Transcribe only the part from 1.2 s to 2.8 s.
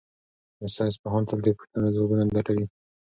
تل د پوښتنو ځوابونه لټوي.